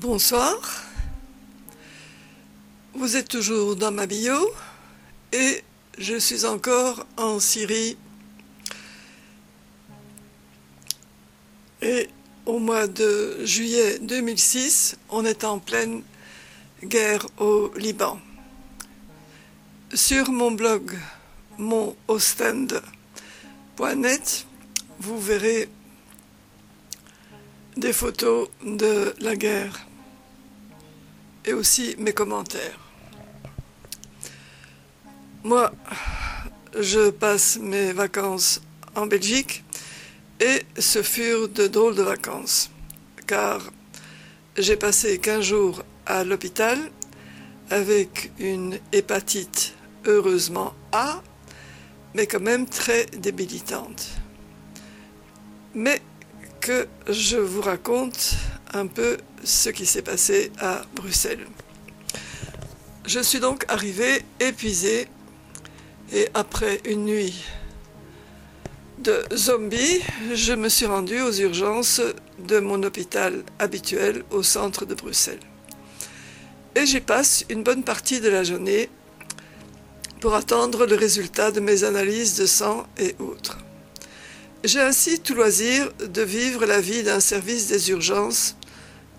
Bonsoir. 0.00 0.56
Vous 2.94 3.16
êtes 3.16 3.28
toujours 3.28 3.76
dans 3.76 3.92
ma 3.92 4.06
bio 4.06 4.50
et 5.30 5.62
je 5.98 6.18
suis 6.18 6.46
encore 6.46 7.04
en 7.18 7.38
Syrie. 7.38 7.98
Et 11.82 12.08
au 12.46 12.58
mois 12.58 12.86
de 12.86 13.44
juillet 13.44 13.98
2006, 13.98 14.96
on 15.10 15.26
est 15.26 15.44
en 15.44 15.58
pleine 15.58 16.02
guerre 16.82 17.26
au 17.36 17.70
Liban. 17.76 18.18
Sur 19.92 20.32
mon 20.32 20.52
blog 20.52 20.98
monostend.net, 21.58 24.46
vous 24.98 25.20
verrez 25.20 25.68
des 27.76 27.92
photos 27.92 28.48
de 28.64 29.14
la 29.20 29.36
guerre 29.36 29.89
et 31.44 31.52
aussi 31.52 31.94
mes 31.98 32.12
commentaires. 32.12 32.78
Moi, 35.42 35.72
je 36.78 37.10
passe 37.10 37.58
mes 37.58 37.92
vacances 37.92 38.60
en 38.94 39.06
Belgique 39.06 39.64
et 40.38 40.62
ce 40.78 41.02
furent 41.02 41.48
de 41.48 41.66
drôles 41.66 41.94
de 41.94 42.02
vacances, 42.02 42.70
car 43.26 43.70
j'ai 44.56 44.76
passé 44.76 45.18
15 45.18 45.44
jours 45.44 45.82
à 46.06 46.24
l'hôpital 46.24 46.78
avec 47.70 48.32
une 48.38 48.78
hépatite 48.92 49.74
heureusement 50.06 50.74
A, 50.92 51.22
mais 52.14 52.26
quand 52.26 52.40
même 52.40 52.66
très 52.66 53.06
débilitante. 53.06 54.08
Mais 55.74 56.02
que 56.60 56.88
je 57.08 57.36
vous 57.36 57.62
raconte 57.62 58.34
un 58.72 58.86
peu 58.86 59.16
ce 59.44 59.70
qui 59.70 59.86
s'est 59.86 60.02
passé 60.02 60.52
à 60.58 60.82
Bruxelles. 60.94 61.46
Je 63.06 63.20
suis 63.20 63.40
donc 63.40 63.64
arrivé 63.68 64.22
épuisé 64.38 65.08
et 66.12 66.28
après 66.34 66.80
une 66.84 67.04
nuit 67.04 67.44
de 68.98 69.24
zombies, 69.34 70.00
je 70.34 70.52
me 70.52 70.68
suis 70.68 70.86
rendu 70.86 71.20
aux 71.20 71.32
urgences 71.32 72.02
de 72.38 72.60
mon 72.60 72.82
hôpital 72.82 73.42
habituel 73.58 74.24
au 74.30 74.42
centre 74.42 74.84
de 74.84 74.94
Bruxelles. 74.94 75.40
Et 76.74 76.86
j'y 76.86 77.00
passe 77.00 77.44
une 77.48 77.62
bonne 77.62 77.82
partie 77.82 78.20
de 78.20 78.28
la 78.28 78.44
journée 78.44 78.90
pour 80.20 80.34
attendre 80.34 80.86
le 80.86 80.94
résultat 80.94 81.50
de 81.50 81.60
mes 81.60 81.84
analyses 81.84 82.36
de 82.36 82.46
sang 82.46 82.86
et 82.98 83.16
autres. 83.18 83.58
J'ai 84.62 84.80
ainsi 84.80 85.20
tout 85.20 85.34
loisir 85.34 85.90
de 86.06 86.22
vivre 86.22 86.66
la 86.66 86.82
vie 86.82 87.02
d'un 87.02 87.20
service 87.20 87.68
des 87.68 87.90
urgences 87.90 88.56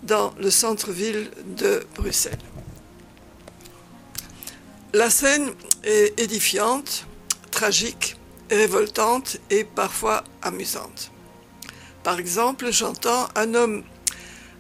dans 0.04 0.34
le 0.40 0.50
centre-ville 0.50 1.30
de 1.58 1.86
Bruxelles. 1.96 2.38
La 4.94 5.10
scène 5.10 5.52
est 5.84 6.20
édifiante, 6.20 7.06
tragique, 7.52 8.18
révoltante 8.50 9.38
et 9.50 9.64
parfois 9.64 10.24
amusante. 10.42 11.12
Par 12.04 12.20
exemple, 12.20 12.72
j'entends 12.72 13.28
un 13.36 13.54
homme 13.54 13.84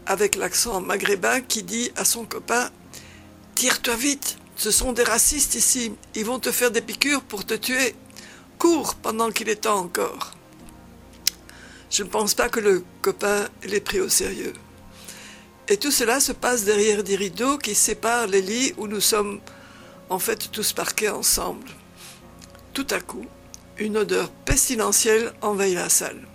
avec 0.05 0.35
l'accent 0.35 0.79
maghrébin 0.79 1.41
qui 1.41 1.63
dit 1.63 1.91
à 1.95 2.05
son 2.05 2.25
copain 2.25 2.69
Tire-toi 3.55 3.95
vite, 3.95 4.37
ce 4.55 4.71
sont 4.71 4.93
des 4.93 5.03
racistes 5.03 5.55
ici, 5.55 5.93
ils 6.15 6.25
vont 6.25 6.39
te 6.39 6.51
faire 6.51 6.71
des 6.71 6.81
piqûres 6.81 7.23
pour 7.23 7.45
te 7.45 7.53
tuer. 7.53 7.95
Cours 8.57 8.95
pendant 8.95 9.31
qu'il 9.31 9.49
est 9.49 9.63
temps 9.63 9.79
encore. 9.79 10.33
Je 11.89 12.03
ne 12.03 12.09
pense 12.09 12.35
pas 12.35 12.47
que 12.47 12.59
le 12.59 12.83
copain 13.01 13.47
l'ait 13.63 13.81
pris 13.81 13.99
au 13.99 14.07
sérieux. 14.07 14.53
Et 15.71 15.77
tout 15.77 15.89
cela 15.89 16.19
se 16.19 16.33
passe 16.33 16.65
derrière 16.65 17.01
des 17.01 17.15
rideaux 17.15 17.57
qui 17.57 17.75
séparent 17.75 18.27
les 18.27 18.41
lits 18.41 18.73
où 18.75 18.87
nous 18.87 18.99
sommes 18.99 19.39
en 20.09 20.19
fait 20.19 20.51
tous 20.51 20.73
parqués 20.73 21.07
ensemble. 21.07 21.69
Tout 22.73 22.87
à 22.89 22.99
coup, 22.99 23.25
une 23.77 23.95
odeur 23.95 24.29
pestilentielle 24.43 25.31
envahit 25.41 25.75
la 25.75 25.87
salle. 25.87 26.27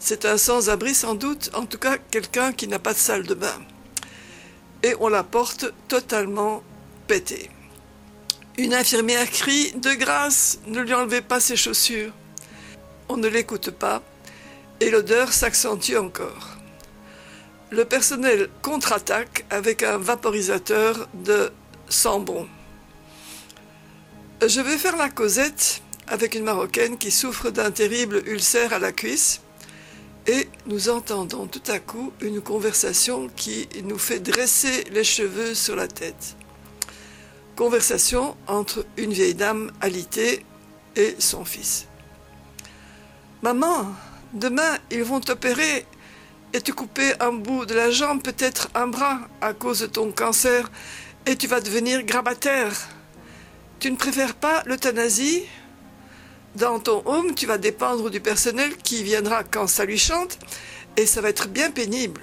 C'est 0.00 0.24
un 0.24 0.36
sans-abri 0.36 0.92
sans 0.92 1.14
doute, 1.14 1.52
en 1.54 1.66
tout 1.66 1.78
cas 1.78 1.98
quelqu'un 1.98 2.52
qui 2.52 2.66
n'a 2.66 2.80
pas 2.80 2.94
de 2.94 2.98
salle 2.98 3.28
de 3.28 3.34
bain. 3.34 3.62
Et 4.82 4.96
on 4.98 5.06
la 5.06 5.22
porte 5.22 5.72
totalement 5.86 6.64
pétée. 7.06 7.50
Une 8.56 8.74
infirmière 8.74 9.30
crie 9.30 9.70
De 9.74 9.94
grâce, 9.94 10.58
ne 10.66 10.80
lui 10.80 10.94
enlevez 10.94 11.20
pas 11.20 11.38
ses 11.38 11.54
chaussures. 11.54 12.12
On 13.08 13.18
ne 13.18 13.28
l'écoute 13.28 13.70
pas 13.70 14.02
et 14.80 14.90
l'odeur 14.90 15.32
s'accentue 15.32 15.94
encore. 15.94 16.57
Le 17.70 17.84
personnel 17.84 18.48
contre-attaque 18.62 19.44
avec 19.50 19.82
un 19.82 19.98
vaporisateur 19.98 21.06
de 21.12 21.50
sambon. 21.88 22.48
Je 24.46 24.60
vais 24.60 24.78
faire 24.78 24.96
la 24.96 25.10
causette 25.10 25.82
avec 26.06 26.34
une 26.34 26.44
Marocaine 26.44 26.96
qui 26.96 27.10
souffre 27.10 27.50
d'un 27.50 27.70
terrible 27.70 28.22
ulcère 28.26 28.72
à 28.72 28.78
la 28.78 28.92
cuisse 28.92 29.42
et 30.26 30.48
nous 30.66 30.88
entendons 30.88 31.46
tout 31.46 31.62
à 31.68 31.78
coup 31.78 32.12
une 32.20 32.40
conversation 32.40 33.28
qui 33.36 33.68
nous 33.84 33.98
fait 33.98 34.20
dresser 34.20 34.84
les 34.90 35.04
cheveux 35.04 35.54
sur 35.54 35.76
la 35.76 35.88
tête. 35.88 36.36
Conversation 37.54 38.36
entre 38.46 38.86
une 38.96 39.12
vieille 39.12 39.34
dame 39.34 39.72
alitée 39.80 40.44
et 40.96 41.16
son 41.18 41.44
fils. 41.44 41.86
Maman, 43.42 43.94
Demain, 44.34 44.76
ils 44.90 45.04
vont 45.04 45.20
t'opérer 45.20 45.86
et 46.52 46.60
te 46.60 46.72
couper 46.72 47.12
un 47.20 47.32
bout 47.32 47.66
de 47.66 47.74
la 47.74 47.90
jambe, 47.90 48.22
peut-être 48.22 48.68
un 48.74 48.86
bras, 48.86 49.20
à 49.40 49.52
cause 49.52 49.80
de 49.80 49.86
ton 49.86 50.12
cancer, 50.12 50.70
et 51.26 51.36
tu 51.36 51.46
vas 51.46 51.60
devenir 51.60 52.02
grabataire. 52.04 52.72
Tu 53.80 53.90
ne 53.90 53.96
préfères 53.96 54.34
pas 54.34 54.62
l'euthanasie? 54.66 55.44
Dans 56.56 56.80
ton 56.80 57.02
home, 57.04 57.34
tu 57.34 57.46
vas 57.46 57.58
dépendre 57.58 58.10
du 58.10 58.20
personnel 58.20 58.76
qui 58.76 59.02
viendra 59.02 59.44
quand 59.44 59.66
ça 59.66 59.84
lui 59.84 59.98
chante, 59.98 60.38
et 60.96 61.06
ça 61.06 61.20
va 61.20 61.28
être 61.28 61.48
bien 61.48 61.70
pénible. 61.70 62.22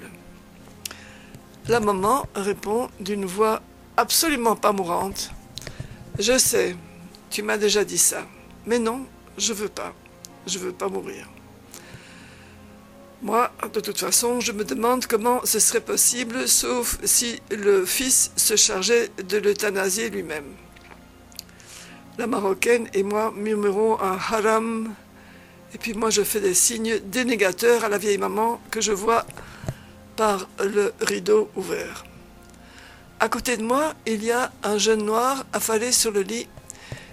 La 1.68 1.80
maman 1.80 2.26
répond 2.34 2.88
d'une 3.00 3.24
voix 3.24 3.62
absolument 3.96 4.56
pas 4.56 4.72
mourante. 4.72 5.30
Je 6.18 6.38
sais, 6.38 6.76
tu 7.30 7.42
m'as 7.42 7.58
déjà 7.58 7.84
dit 7.84 7.98
ça, 7.98 8.26
mais 8.66 8.78
non, 8.78 9.06
je 9.38 9.52
veux 9.52 9.68
pas. 9.68 9.94
Je 10.46 10.58
veux 10.58 10.72
pas 10.72 10.88
mourir. 10.88 11.28
Moi, 13.22 13.50
de 13.72 13.80
toute 13.80 13.98
façon, 13.98 14.40
je 14.40 14.52
me 14.52 14.64
demande 14.64 15.06
comment 15.06 15.40
ce 15.44 15.58
serait 15.58 15.80
possible, 15.80 16.46
sauf 16.46 16.98
si 17.04 17.40
le 17.50 17.86
fils 17.86 18.30
se 18.36 18.56
chargeait 18.56 19.10
de 19.24 19.38
l'euthanasier 19.38 20.10
lui-même. 20.10 20.54
La 22.18 22.26
Marocaine 22.26 22.88
et 22.92 23.02
moi 23.02 23.32
murmurons 23.34 24.00
un 24.00 24.16
haram, 24.16 24.94
et 25.74 25.78
puis 25.78 25.94
moi 25.94 26.10
je 26.10 26.22
fais 26.22 26.40
des 26.40 26.54
signes 26.54 26.98
dénégateurs 27.00 27.84
à 27.84 27.88
la 27.88 27.98
vieille 27.98 28.18
maman 28.18 28.60
que 28.70 28.80
je 28.80 28.92
vois 28.92 29.26
par 30.16 30.48
le 30.62 30.92
rideau 31.00 31.50
ouvert. 31.56 32.04
À 33.18 33.28
côté 33.28 33.56
de 33.56 33.62
moi, 33.62 33.94
il 34.06 34.22
y 34.24 34.30
a 34.30 34.52
un 34.62 34.76
jeune 34.76 35.02
noir 35.02 35.44
affalé 35.54 35.90
sur 35.90 36.10
le 36.10 36.20
lit. 36.20 36.48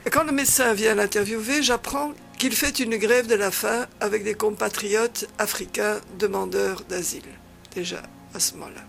Et 0.06 0.10
quand 0.10 0.26
le 0.26 0.34
médecin 0.34 0.74
vient 0.74 0.96
l'interviewer, 0.96 1.64
j'apprends 1.64 2.12
qu'il 2.38 2.54
fait 2.54 2.80
une 2.80 2.98
grève 2.98 3.28
de 3.28 3.36
la 3.36 3.52
faim 3.52 3.88
avec 4.00 4.24
des 4.24 4.34
compatriotes 4.34 5.28
africains 5.38 6.00
demandeurs 6.20 6.84
d'asile, 6.90 7.24
déjà 7.74 8.04
à 8.34 8.40
ce 8.40 8.54
moment-là. 8.54 8.82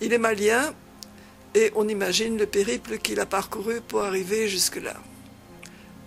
Il 0.00 0.12
est 0.12 0.18
malien 0.18 0.74
et 1.54 1.72
on 1.74 1.88
imagine 1.88 2.36
le 2.36 2.46
périple 2.46 2.98
qu'il 2.98 3.20
a 3.20 3.26
parcouru 3.26 3.80
pour 3.80 4.02
arriver 4.02 4.48
jusque-là. 4.48 4.94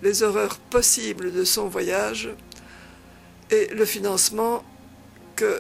Les 0.02 0.24
horreurs 0.24 0.58
possibles 0.58 1.32
de 1.34 1.44
son 1.44 1.68
voyage 1.68 2.30
et 3.50 3.68
le 3.68 3.86
financement 3.86 4.64
que 5.36 5.60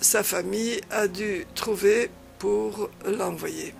sa 0.00 0.22
famille 0.22 0.80
a 0.90 1.08
dû 1.08 1.46
trouver 1.54 2.10
pour 2.38 2.90
l'envoyer. 3.06 3.74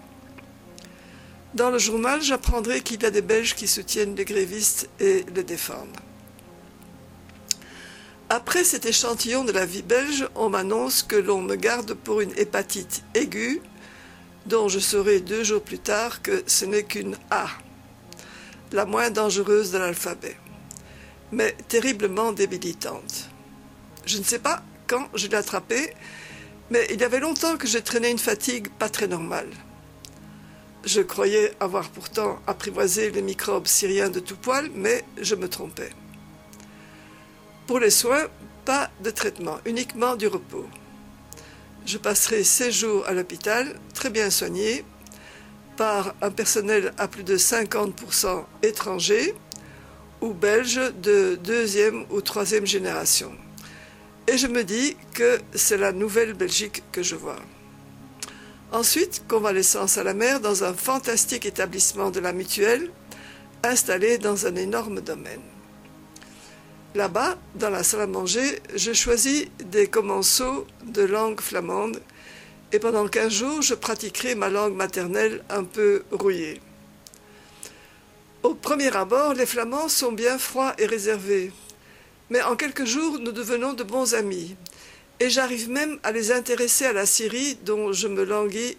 Dans 1.54 1.70
le 1.70 1.78
journal, 1.78 2.22
j'apprendrai 2.22 2.80
qu'il 2.80 3.02
y 3.02 3.06
a 3.06 3.10
des 3.10 3.20
Belges 3.20 3.54
qui 3.54 3.68
soutiennent 3.68 4.16
les 4.16 4.24
grévistes 4.24 4.88
et 5.00 5.26
les 5.34 5.44
défendent. 5.44 5.98
Après 8.34 8.64
cet 8.64 8.86
échantillon 8.86 9.44
de 9.44 9.52
la 9.52 9.66
vie 9.66 9.82
belge, 9.82 10.26
on 10.34 10.48
m'annonce 10.48 11.02
que 11.02 11.16
l'on 11.16 11.42
me 11.42 11.54
garde 11.54 11.92
pour 11.92 12.22
une 12.22 12.32
hépatite 12.38 13.04
aiguë, 13.12 13.60
dont 14.46 14.68
je 14.68 14.78
saurai 14.78 15.20
deux 15.20 15.44
jours 15.44 15.60
plus 15.60 15.78
tard 15.78 16.22
que 16.22 16.42
ce 16.46 16.64
n'est 16.64 16.84
qu'une 16.84 17.18
A, 17.30 17.46
la 18.72 18.86
moins 18.86 19.10
dangereuse 19.10 19.70
de 19.70 19.76
l'alphabet, 19.76 20.38
mais 21.30 21.54
terriblement 21.68 22.32
débilitante. 22.32 23.28
Je 24.06 24.16
ne 24.16 24.24
sais 24.24 24.38
pas 24.38 24.62
quand 24.86 25.10
je 25.14 25.26
l'ai 25.26 25.36
attrapée, 25.36 25.92
mais 26.70 26.86
il 26.88 26.98
y 27.02 27.04
avait 27.04 27.20
longtemps 27.20 27.58
que 27.58 27.68
j'ai 27.68 27.82
traîné 27.82 28.08
une 28.08 28.18
fatigue 28.18 28.70
pas 28.78 28.88
très 28.88 29.08
normale. 29.08 29.50
Je 30.86 31.02
croyais 31.02 31.52
avoir 31.60 31.90
pourtant 31.90 32.40
apprivoisé 32.46 33.10
les 33.10 33.20
microbes 33.20 33.66
syriens 33.66 34.08
de 34.08 34.20
tout 34.20 34.36
poil, 34.36 34.70
mais 34.74 35.04
je 35.20 35.34
me 35.34 35.50
trompais. 35.50 35.90
Pour 37.66 37.78
les 37.78 37.90
soins, 37.90 38.26
pas 38.64 38.90
de 39.02 39.10
traitement, 39.10 39.58
uniquement 39.66 40.16
du 40.16 40.26
repos. 40.26 40.66
Je 41.86 41.96
passerai 41.96 42.42
16 42.42 42.74
jours 42.74 43.06
à 43.06 43.12
l'hôpital, 43.12 43.78
très 43.94 44.10
bien 44.10 44.30
soigné, 44.30 44.84
par 45.76 46.14
un 46.22 46.30
personnel 46.30 46.92
à 46.98 47.06
plus 47.06 47.22
de 47.22 47.36
50% 47.36 48.44
étranger 48.62 49.34
ou 50.20 50.32
belge 50.34 50.80
de 51.02 51.38
deuxième 51.42 52.04
ou 52.10 52.20
troisième 52.20 52.66
génération. 52.66 53.32
Et 54.26 54.38
je 54.38 54.48
me 54.48 54.64
dis 54.64 54.96
que 55.14 55.40
c'est 55.54 55.78
la 55.78 55.92
nouvelle 55.92 56.34
Belgique 56.34 56.82
que 56.90 57.02
je 57.02 57.14
vois. 57.14 57.40
Ensuite, 58.72 59.24
convalescence 59.28 59.98
à 59.98 60.04
la 60.04 60.14
mer 60.14 60.40
dans 60.40 60.64
un 60.64 60.74
fantastique 60.74 61.46
établissement 61.46 62.10
de 62.10 62.20
la 62.20 62.32
mutuelle, 62.32 62.90
installé 63.62 64.18
dans 64.18 64.46
un 64.46 64.56
énorme 64.56 65.00
domaine. 65.00 65.42
Là-bas, 66.94 67.38
dans 67.54 67.70
la 67.70 67.82
salle 67.82 68.02
à 68.02 68.06
manger, 68.06 68.60
je 68.74 68.92
choisis 68.92 69.46
des 69.64 69.86
commensaux 69.86 70.66
de 70.84 71.02
langue 71.02 71.40
flamande 71.40 72.02
et 72.70 72.78
pendant 72.78 73.08
15 73.08 73.32
jours, 73.32 73.62
je 73.62 73.74
pratiquerai 73.74 74.34
ma 74.34 74.50
langue 74.50 74.74
maternelle 74.74 75.42
un 75.48 75.64
peu 75.64 76.02
rouillée. 76.10 76.60
Au 78.42 78.54
premier 78.54 78.94
abord, 78.94 79.32
les 79.32 79.46
Flamands 79.46 79.88
sont 79.88 80.12
bien 80.12 80.36
froids 80.36 80.74
et 80.76 80.84
réservés, 80.84 81.50
mais 82.28 82.42
en 82.42 82.56
quelques 82.56 82.84
jours, 82.84 83.18
nous 83.20 83.32
devenons 83.32 83.72
de 83.72 83.84
bons 83.84 84.12
amis, 84.14 84.54
et 85.18 85.30
j'arrive 85.30 85.70
même 85.70 85.98
à 86.02 86.12
les 86.12 86.30
intéresser 86.30 86.84
à 86.84 86.92
la 86.92 87.06
Syrie 87.06 87.56
dont 87.64 87.92
je 87.92 88.08
me 88.08 88.24
languis 88.24 88.76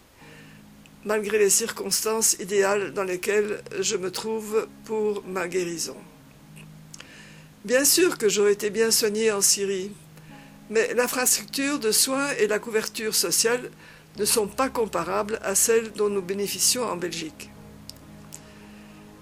malgré 1.05 1.39
les 1.39 1.49
circonstances 1.49 2.33
idéales 2.39 2.93
dans 2.93 3.03
lesquelles 3.03 3.63
je 3.79 3.97
me 3.97 4.11
trouve 4.11 4.67
pour 4.85 5.23
ma 5.25 5.47
guérison. 5.47 5.97
Bien 7.65 7.85
sûr 7.85 8.17
que 8.17 8.27
j'aurais 8.27 8.51
été 8.51 8.69
bien 8.69 8.91
soigné 8.91 9.31
en 9.31 9.39
Syrie, 9.39 9.89
mais 10.69 10.93
l'infrastructure 10.95 11.79
de 11.79 11.93
soins 11.93 12.29
et 12.37 12.47
la 12.47 12.59
couverture 12.59 13.15
sociale 13.15 13.71
ne 14.17 14.25
sont 14.25 14.47
pas 14.47 14.67
comparables 14.67 15.39
à 15.43 15.55
celles 15.55 15.93
dont 15.93 16.09
nous 16.09 16.21
bénéficions 16.21 16.83
en 16.83 16.97
Belgique. 16.97 17.51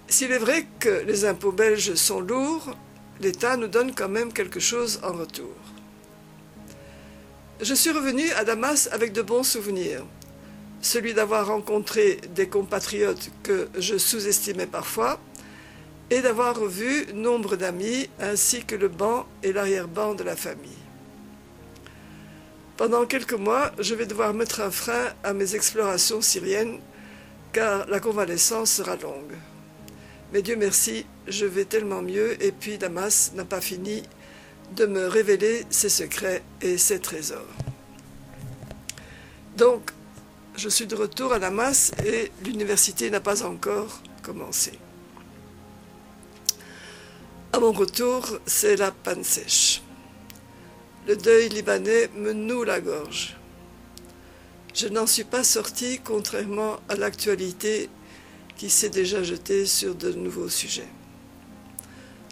S'il 0.08 0.32
est 0.32 0.38
vrai 0.38 0.66
que 0.80 1.04
les 1.06 1.24
impôts 1.24 1.52
belges 1.52 1.94
sont 1.94 2.18
lourds, 2.18 2.76
l'État 3.20 3.56
nous 3.56 3.68
donne 3.68 3.94
quand 3.94 4.08
même 4.08 4.32
quelque 4.32 4.58
chose 4.58 4.98
en 5.04 5.12
retour. 5.12 5.54
Je 7.60 7.74
suis 7.74 7.92
revenu 7.92 8.28
à 8.32 8.42
Damas 8.42 8.88
avec 8.90 9.12
de 9.12 9.22
bons 9.22 9.44
souvenirs. 9.44 10.04
Celui 10.80 11.14
d'avoir 11.14 11.46
rencontré 11.46 12.18
des 12.34 12.48
compatriotes 12.48 13.30
que 13.44 13.68
je 13.78 13.96
sous-estimais 13.96 14.66
parfois 14.66 15.20
et 16.12 16.20
d'avoir 16.20 16.60
revu 16.60 17.06
nombre 17.14 17.56
d'amis 17.56 18.06
ainsi 18.20 18.66
que 18.66 18.76
le 18.76 18.88
banc 18.88 19.24
et 19.42 19.50
l'arrière-banc 19.50 20.14
de 20.14 20.22
la 20.22 20.36
famille. 20.36 20.82
Pendant 22.76 23.06
quelques 23.06 23.32
mois, 23.32 23.72
je 23.78 23.94
vais 23.94 24.04
devoir 24.04 24.34
mettre 24.34 24.60
un 24.60 24.70
frein 24.70 25.14
à 25.24 25.32
mes 25.32 25.54
explorations 25.54 26.20
syriennes 26.20 26.80
car 27.54 27.86
la 27.88 27.98
convalescence 27.98 28.72
sera 28.72 28.96
longue. 28.96 29.32
Mais 30.34 30.42
Dieu 30.42 30.54
merci, 30.54 31.06
je 31.28 31.46
vais 31.46 31.64
tellement 31.64 32.02
mieux 32.02 32.36
et 32.44 32.52
puis 32.52 32.76
Damas 32.76 33.32
n'a 33.34 33.46
pas 33.46 33.62
fini 33.62 34.02
de 34.76 34.84
me 34.84 35.06
révéler 35.06 35.64
ses 35.70 35.88
secrets 35.88 36.42
et 36.60 36.76
ses 36.76 36.98
trésors. 36.98 37.56
Donc, 39.56 39.92
je 40.56 40.68
suis 40.68 40.86
de 40.86 40.94
retour 40.94 41.32
à 41.32 41.38
Damas 41.38 41.92
et 42.04 42.30
l'université 42.44 43.08
n'a 43.08 43.20
pas 43.20 43.46
encore 43.46 44.02
commencé. 44.22 44.72
À 47.54 47.60
mon 47.60 47.72
retour, 47.72 48.38
c'est 48.46 48.76
la 48.76 48.90
panne 48.90 49.24
sèche. 49.24 49.82
Le 51.06 51.16
deuil 51.16 51.50
libanais 51.50 52.08
me 52.16 52.32
noue 52.32 52.64
la 52.64 52.80
gorge. 52.80 53.36
Je 54.74 54.88
n'en 54.88 55.06
suis 55.06 55.24
pas 55.24 55.44
sorti, 55.44 56.00
contrairement 56.02 56.80
à 56.88 56.94
l'actualité 56.94 57.90
qui 58.56 58.70
s'est 58.70 58.88
déjà 58.88 59.22
jetée 59.22 59.66
sur 59.66 59.94
de 59.94 60.12
nouveaux 60.12 60.48
sujets. 60.48 60.88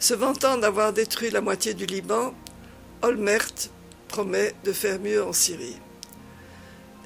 Se 0.01 0.15
vantant 0.15 0.57
d'avoir 0.57 0.95
détruit 0.95 1.31
la 1.31 1.43
moitié 1.43 1.75
du 1.75 1.85
Liban, 1.85 2.33
Olmert 3.03 3.53
promet 4.09 4.55
de 4.65 4.73
faire 4.73 4.99
mieux 5.01 5.23
en 5.23 5.35
Syrie. 5.35 5.77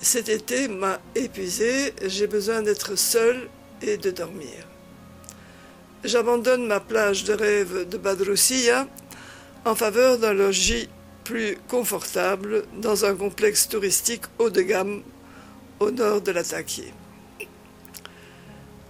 Cet 0.00 0.28
été 0.28 0.68
m'a 0.68 1.00
épuisé, 1.16 1.92
j'ai 2.04 2.28
besoin 2.28 2.62
d'être 2.62 2.94
seul 2.94 3.48
et 3.82 3.96
de 3.96 4.12
dormir. 4.12 4.68
J'abandonne 6.04 6.66
ma 6.66 6.80
plage 6.80 7.24
de 7.24 7.32
rêve 7.32 7.88
de 7.88 7.96
Badroussia 7.96 8.86
en 9.64 9.74
faveur 9.74 10.18
d'un 10.18 10.34
logis 10.34 10.90
plus 11.24 11.56
confortable 11.66 12.64
dans 12.76 13.06
un 13.06 13.14
complexe 13.14 13.70
touristique 13.70 14.24
haut 14.38 14.50
de 14.50 14.60
gamme 14.60 15.02
au 15.80 15.90
nord 15.90 16.20
de 16.20 16.30
l'Attaquier. 16.30 16.92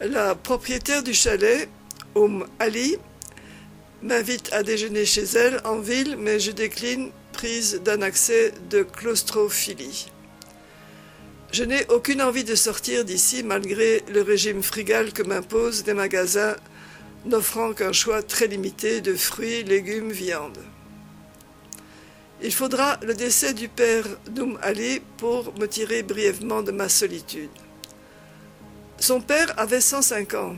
La 0.00 0.34
propriétaire 0.34 1.04
du 1.04 1.14
chalet, 1.14 1.68
Oum 2.16 2.48
Ali, 2.58 2.96
m'invite 4.02 4.52
à 4.52 4.64
déjeuner 4.64 5.04
chez 5.04 5.22
elle 5.22 5.60
en 5.64 5.78
ville, 5.78 6.16
mais 6.18 6.40
je 6.40 6.50
décline, 6.50 7.12
prise 7.32 7.80
d'un 7.84 8.02
accès 8.02 8.52
de 8.70 8.82
claustrophilie. 8.82 10.10
Je 11.52 11.62
n'ai 11.62 11.86
aucune 11.90 12.22
envie 12.22 12.42
de 12.42 12.56
sortir 12.56 13.04
d'ici 13.04 13.44
malgré 13.44 14.02
le 14.12 14.22
régime 14.22 14.64
frugal 14.64 15.12
que 15.12 15.22
m'imposent 15.22 15.84
des 15.84 15.94
magasins 15.94 16.56
n'offrant 17.24 17.72
qu'un 17.72 17.92
choix 17.92 18.22
très 18.22 18.46
limité 18.46 19.00
de 19.00 19.14
fruits, 19.14 19.64
légumes, 19.64 20.10
viande. 20.10 20.58
Il 22.42 22.52
faudra 22.52 22.98
le 23.02 23.14
décès 23.14 23.54
du 23.54 23.68
père 23.68 24.04
Noum 24.34 24.58
Ali 24.60 25.00
pour 25.16 25.58
me 25.58 25.66
tirer 25.66 26.02
brièvement 26.02 26.62
de 26.62 26.72
ma 26.72 26.88
solitude. 26.88 27.50
Son 28.98 29.20
père 29.20 29.58
avait 29.58 29.80
105 29.80 30.34
ans 30.34 30.54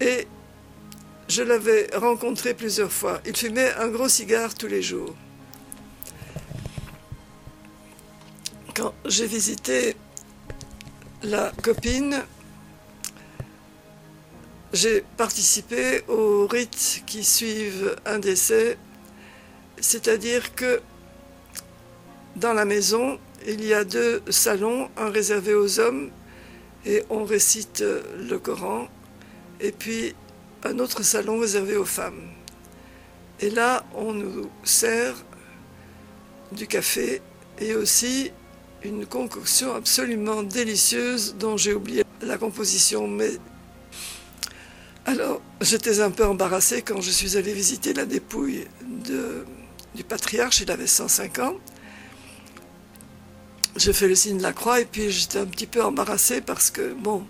et 0.00 0.26
je 1.28 1.42
l'avais 1.42 1.88
rencontré 1.94 2.54
plusieurs 2.54 2.92
fois. 2.92 3.20
Il 3.26 3.36
fumait 3.36 3.72
un 3.74 3.88
gros 3.88 4.08
cigare 4.08 4.54
tous 4.54 4.66
les 4.66 4.82
jours. 4.82 5.14
Quand 8.74 8.92
j'ai 9.06 9.26
visité 9.26 9.96
la 11.22 11.52
copine, 11.62 12.24
j'ai 14.74 15.04
participé 15.16 16.02
aux 16.08 16.46
rites 16.46 17.02
qui 17.06 17.24
suivent 17.24 17.96
un 18.04 18.18
décès 18.18 18.76
c'est-à-dire 19.80 20.54
que 20.54 20.80
dans 22.36 22.52
la 22.52 22.64
maison, 22.64 23.18
il 23.46 23.64
y 23.64 23.74
a 23.74 23.84
deux 23.84 24.22
salons, 24.30 24.88
un 24.96 25.10
réservé 25.10 25.54
aux 25.54 25.78
hommes 25.78 26.10
et 26.86 27.02
on 27.10 27.24
récite 27.24 27.84
le 28.18 28.38
Coran, 28.38 28.88
et 29.60 29.72
puis 29.72 30.14
un 30.64 30.78
autre 30.78 31.02
salon 31.02 31.38
réservé 31.38 31.76
aux 31.76 31.84
femmes. 31.84 32.22
Et 33.40 33.50
là, 33.50 33.84
on 33.94 34.12
nous 34.12 34.50
sert 34.62 35.14
du 36.52 36.66
café 36.66 37.20
et 37.58 37.74
aussi 37.74 38.32
une 38.82 39.06
concoction 39.06 39.74
absolument 39.74 40.42
délicieuse 40.42 41.36
dont 41.38 41.56
j'ai 41.56 41.74
oublié 41.74 42.04
la 42.22 42.38
composition, 42.38 43.06
mais 43.06 43.32
alors 45.06 45.40
j'étais 45.60 46.00
un 46.00 46.10
peu 46.10 46.24
embarrassée 46.24 46.82
quand 46.82 47.00
je 47.00 47.10
suis 47.10 47.36
allée 47.36 47.52
visiter 47.52 47.92
la 47.92 48.06
dépouille 48.06 48.66
du 49.94 50.04
patriarche, 50.04 50.60
il 50.60 50.70
avait 50.70 50.86
105 50.86 51.38
ans. 51.38 51.54
J'ai 53.76 53.92
fait 53.92 54.08
le 54.08 54.14
signe 54.14 54.38
de 54.38 54.42
la 54.42 54.52
croix 54.52 54.80
et 54.80 54.84
puis 54.84 55.10
j'étais 55.10 55.38
un 55.38 55.46
petit 55.46 55.66
peu 55.66 55.82
embarrassée 55.82 56.40
parce 56.40 56.70
que, 56.70 56.94
bon, 56.94 57.26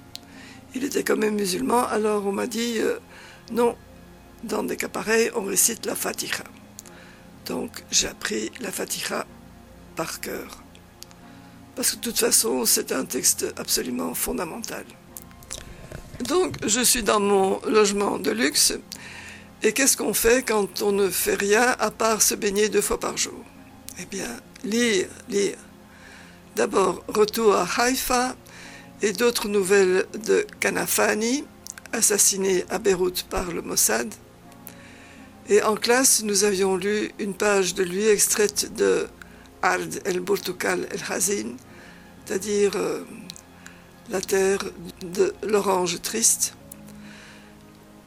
il 0.75 0.85
était 0.85 1.03
quand 1.03 1.17
même 1.17 1.35
musulman. 1.35 1.87
Alors 1.87 2.27
on 2.27 2.33
m'a 2.33 2.47
dit, 2.47 2.79
euh, 2.79 2.99
non, 3.53 3.77
dans 4.43 4.63
des 4.63 4.77
cas 4.77 4.89
pareils, 4.89 5.31
on 5.35 5.45
récite 5.45 5.87
la 5.87 5.95
Fatiha. 5.95 6.45
Donc 7.47 7.85
j'ai 7.91 8.09
appris 8.09 8.51
la 8.61 8.71
Fatiha 8.71 9.27
par 9.97 10.21
cœur. 10.21 10.63
Parce 11.77 11.93
que 11.93 11.97
de 11.97 12.01
toute 12.03 12.19
façon, 12.19 12.65
c'est 12.67 12.93
un 12.93 13.05
texte 13.05 13.53
absolument 13.57 14.15
fondamental. 14.15 14.85
Donc 16.29 16.57
je 16.67 16.81
suis 16.81 17.03
dans 17.03 17.21
mon 17.21 17.61
logement 17.67 18.19
de 18.19 18.31
luxe 18.31 18.73
et 19.63 19.73
qu'est-ce 19.73 19.97
qu'on 19.97 20.15
fait 20.15 20.43
quand 20.47 20.81
on 20.81 20.93
ne 20.93 21.11
fait 21.11 21.35
rien 21.35 21.77
à 21.79 21.91
part 21.91 22.23
se 22.23 22.35
baigner 22.35 22.71
deux 22.71 22.81
fois 22.81 22.99
par 22.99 23.17
jour? 23.17 23.45
Eh 24.01 24.07
bien, 24.07 24.29
lire, 24.65 25.09
lire. 25.29 25.57
D'abord, 26.57 27.05
retour 27.09 27.55
à 27.55 27.67
Haïfa 27.77 28.37
et 29.03 29.13
d'autres 29.13 29.49
nouvelles 29.49 30.07
de 30.25 30.47
Kanafani, 30.61 31.45
assassiné 31.93 32.65
à 32.71 32.79
Beyrouth 32.79 33.25
par 33.29 33.53
le 33.53 33.61
Mossad. 33.61 34.13
Et 35.51 35.63
en 35.63 35.77
classe, 35.77 36.23
nous 36.23 36.45
avions 36.45 36.77
lu 36.77 37.11
une 37.19 37.35
page 37.35 37.75
de 37.75 37.83
lui 37.83 38.07
extraite 38.07 38.75
de 38.75 39.09
Ard 39.61 39.81
el-Burtukal 40.07 40.89
el-Hazin, 40.91 41.57
c'est-à-dire 42.25 42.73
euh, 42.77 43.03
la 44.11 44.21
terre 44.21 44.65
de 45.03 45.35
l'orange 45.43 46.01
triste. 46.03 46.55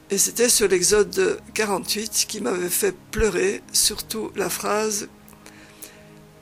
Et 0.10 0.18
c'était 0.18 0.50
sur 0.50 0.68
l'Exode 0.68 1.42
48 1.54 2.26
qui 2.28 2.42
m'avait 2.42 2.70
fait 2.70 2.96
pleurer, 3.12 3.62
surtout 3.74 4.32
la 4.36 4.50
phrase 4.50 5.10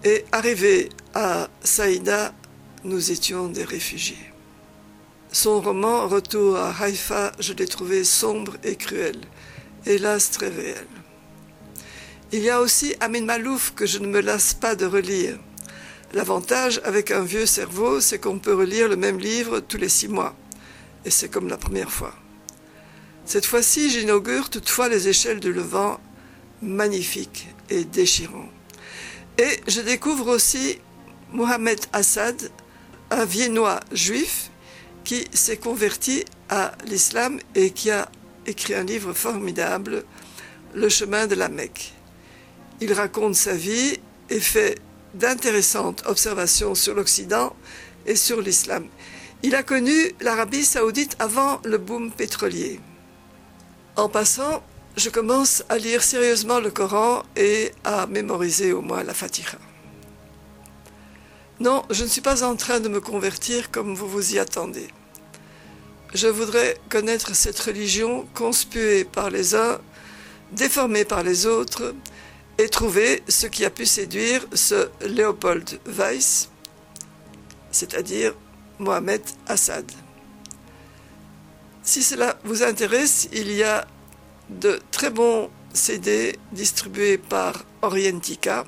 Et 0.04 0.24
arrivé 0.32 0.90
À 1.16 1.50
Saïda, 1.64 2.34
nous 2.84 3.12
étions 3.12 3.48
des 3.48 3.64
réfugiés. 3.64 4.32
Son 5.32 5.60
roman 5.62 6.08
Retour 6.08 6.58
à 6.58 6.72
Haïfa, 6.80 7.32
je 7.40 7.54
l'ai 7.54 7.68
trouvé 7.68 8.04
sombre 8.04 8.56
et 8.64 8.76
cruel, 8.76 9.18
hélas 9.86 10.30
très 10.30 10.50
réel. 10.50 10.88
Il 12.32 12.42
y 12.42 12.50
a 12.50 12.62
aussi 12.62 12.96
Amin 13.00 13.26
Malouf 13.26 13.74
que 13.76 13.86
je 13.86 14.00
ne 14.00 14.08
me 14.08 14.22
lasse 14.22 14.54
pas 14.54 14.76
de 14.76 14.86
relire. 14.86 15.40
L'avantage 16.16 16.80
avec 16.86 17.12
un 17.12 17.24
vieux 17.24 17.46
cerveau, 17.46 18.00
c'est 18.00 18.20
qu'on 18.20 18.40
peut 18.40 18.56
relire 18.56 18.88
le 18.88 18.96
même 18.96 19.20
livre 19.20 19.60
tous 19.60 19.76
les 19.76 19.90
six 19.90 20.08
mois. 20.08 20.34
Et 21.04 21.10
c'est 21.10 21.28
comme 21.28 21.50
la 21.50 21.58
première 21.58 21.92
fois. 21.92 22.16
Cette 23.26 23.46
fois-ci, 23.46 23.90
j'inaugure 23.90 24.50
toutefois 24.50 24.88
les 24.88 25.10
échelles 25.10 25.42
du 25.42 25.52
Levant, 25.52 26.00
magnifiques 26.62 27.50
et 27.70 27.84
déchirants. 27.84 28.50
Et 29.38 29.60
je 29.68 29.82
découvre 29.82 30.30
aussi 30.30 30.80
Mohamed 31.34 31.82
Assad, 31.92 32.50
un 33.12 33.26
Viennois 33.26 33.82
juif 33.92 34.52
qui 35.04 35.26
s'est 35.34 35.58
converti 35.58 36.24
à 36.48 36.72
l'islam 36.86 37.42
et 37.56 37.72
qui 37.72 37.92
a 37.92 38.10
écrit 38.46 38.74
un 38.74 38.86
livre 38.86 39.12
formidable, 39.12 40.06
Le 40.74 40.88
chemin 40.88 41.28
de 41.28 41.36
la 41.36 41.50
Mecque. 41.50 41.92
Il 42.80 42.94
raconte 42.94 43.36
sa 43.36 43.54
vie 43.54 44.00
et 44.30 44.40
fait 44.40 44.80
d'intéressantes 45.16 46.04
observations 46.06 46.76
sur 46.76 46.94
l'Occident 46.94 47.56
et 48.06 48.16
sur 48.16 48.42
l'islam. 48.42 48.88
Il 49.44 49.56
a 49.56 49.64
connu 49.64 50.12
l'Arabie 50.22 50.66
saoudite 50.66 51.16
avant 51.20 51.62
le 51.64 51.78
boom 51.78 52.12
pétrolier. 52.12 52.80
En 53.96 54.10
passant, 54.10 54.64
je 54.98 55.10
commence 55.10 55.64
à 55.70 55.78
lire 55.78 56.04
sérieusement 56.04 56.60
le 56.60 56.72
Coran 56.72 57.24
et 57.36 57.72
à 57.84 58.08
mémoriser 58.08 58.74
au 58.74 58.82
moins 58.82 59.04
la 59.04 59.14
Fatiha. 59.14 59.58
Non, 61.60 61.84
je 61.90 62.04
ne 62.04 62.10
suis 62.10 62.22
pas 62.22 62.44
en 62.44 62.56
train 62.56 62.80
de 62.80 62.90
me 62.90 63.00
convertir 63.00 63.72
comme 63.72 63.96
vous 63.96 64.08
vous 64.08 64.36
y 64.36 64.40
attendez. 64.40 64.88
Je 66.14 66.28
voudrais 66.28 66.78
connaître 66.90 67.36
cette 67.36 67.60
religion 67.60 68.28
conspuée 68.34 69.06
par 69.06 69.30
les 69.30 69.56
uns, 69.56 69.80
déformée 70.52 71.06
par 71.06 71.24
les 71.24 71.46
autres, 71.46 71.94
et 72.58 72.70
trouver 72.70 73.22
ce 73.28 73.48
qui 73.48 73.66
a 73.66 73.70
pu 73.70 73.86
séduire 73.86 74.46
ce 74.54 74.90
Léopold 75.02 75.80
Weiss, 75.86 76.50
c'est-à-dire 77.72 78.34
Mohamed 78.80 79.22
Assad. 79.48 79.92
Si 81.84 82.02
cela 82.02 82.40
vous 82.44 82.64
intéresse, 82.64 83.28
il 83.32 83.52
y 83.52 83.64
a 83.64 83.86
de 84.50 84.80
très 84.92 85.10
bons 85.10 85.50
CD 85.74 86.38
distribués 86.52 87.18
par 87.18 87.64
Orientica, 87.82 88.66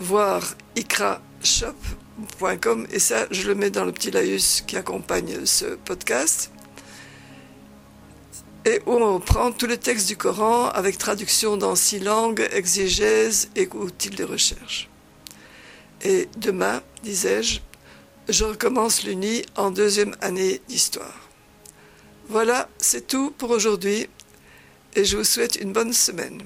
voire 0.00 0.54
ikrashop.com, 0.76 2.86
et 2.90 2.98
ça, 2.98 3.26
je 3.30 3.46
le 3.46 3.54
mets 3.54 3.70
dans 3.70 3.84
le 3.84 3.92
petit 3.92 4.10
laïus 4.10 4.64
qui 4.66 4.76
accompagne 4.76 5.44
ce 5.44 5.76
podcast, 5.76 6.50
et 8.64 8.80
où 8.86 8.92
on 8.92 9.20
prend 9.20 9.52
tous 9.52 9.66
les 9.66 9.78
textes 9.78 10.08
du 10.08 10.16
Coran 10.16 10.68
avec 10.68 10.98
traduction 10.98 11.56
dans 11.56 11.76
six 11.76 12.00
langues, 12.00 12.46
exégèse 12.52 13.50
et 13.56 13.68
outils 13.72 14.10
de 14.10 14.24
recherche. 14.24 14.88
Et 16.02 16.28
demain, 16.36 16.82
disais-je, 17.02 17.60
je 18.28 18.44
recommence 18.44 19.04
l'UNI 19.04 19.44
en 19.56 19.70
deuxième 19.70 20.14
année 20.20 20.60
d'histoire. 20.68 21.28
Voilà, 22.28 22.68
c'est 22.78 23.06
tout 23.06 23.30
pour 23.30 23.50
aujourd'hui 23.50 24.08
et 24.94 25.04
je 25.04 25.16
vous 25.16 25.24
souhaite 25.24 25.56
une 25.56 25.72
bonne 25.72 25.92
semaine. 25.92 26.42